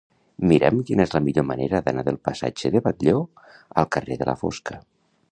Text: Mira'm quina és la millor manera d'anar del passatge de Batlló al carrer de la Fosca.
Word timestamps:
Mira'm 0.51 0.79
quina 0.89 1.03
és 1.09 1.11
la 1.15 1.19
millor 1.25 1.43
manera 1.49 1.81
d'anar 1.89 2.03
del 2.07 2.17
passatge 2.29 2.71
de 2.77 2.81
Batlló 2.87 3.21
al 3.83 3.89
carrer 3.97 4.17
de 4.23 4.29
la 4.31 4.35
Fosca. 4.45 4.79